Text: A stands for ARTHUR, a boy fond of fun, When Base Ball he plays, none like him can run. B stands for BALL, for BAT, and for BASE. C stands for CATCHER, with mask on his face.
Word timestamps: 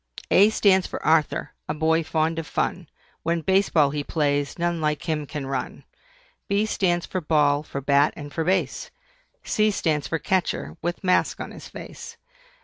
A 0.31 0.49
stands 0.49 0.87
for 0.87 0.99
ARTHUR, 1.05 1.53
a 1.69 1.75
boy 1.75 2.03
fond 2.03 2.39
of 2.39 2.47
fun, 2.47 2.89
When 3.21 3.41
Base 3.41 3.69
Ball 3.69 3.91
he 3.91 4.03
plays, 4.03 4.57
none 4.57 4.81
like 4.81 5.07
him 5.07 5.27
can 5.27 5.45
run. 5.45 5.83
B 6.47 6.65
stands 6.65 7.05
for 7.05 7.21
BALL, 7.21 7.61
for 7.61 7.81
BAT, 7.81 8.11
and 8.15 8.33
for 8.33 8.43
BASE. 8.43 8.89
C 9.43 9.69
stands 9.69 10.07
for 10.07 10.17
CATCHER, 10.17 10.75
with 10.81 11.03
mask 11.03 11.39
on 11.39 11.51
his 11.51 11.69
face. 11.69 12.17